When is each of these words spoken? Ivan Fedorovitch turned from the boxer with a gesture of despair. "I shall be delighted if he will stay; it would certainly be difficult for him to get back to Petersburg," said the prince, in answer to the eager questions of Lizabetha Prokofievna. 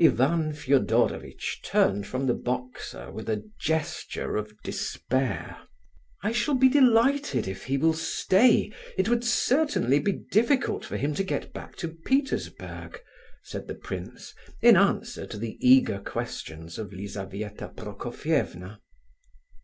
Ivan 0.00 0.52
Fedorovitch 0.52 1.60
turned 1.64 2.06
from 2.06 2.28
the 2.28 2.34
boxer 2.34 3.10
with 3.10 3.28
a 3.28 3.50
gesture 3.60 4.36
of 4.36 4.54
despair. 4.62 5.58
"I 6.22 6.30
shall 6.30 6.54
be 6.54 6.68
delighted 6.68 7.48
if 7.48 7.64
he 7.64 7.76
will 7.76 7.92
stay; 7.92 8.70
it 8.96 9.08
would 9.08 9.24
certainly 9.24 9.98
be 9.98 10.12
difficult 10.12 10.84
for 10.84 10.96
him 10.96 11.14
to 11.14 11.24
get 11.24 11.52
back 11.52 11.74
to 11.78 11.88
Petersburg," 11.88 13.00
said 13.42 13.66
the 13.66 13.74
prince, 13.74 14.32
in 14.60 14.76
answer 14.76 15.26
to 15.26 15.36
the 15.36 15.56
eager 15.58 15.98
questions 15.98 16.78
of 16.78 16.92
Lizabetha 16.92 17.68
Prokofievna. 17.70 18.78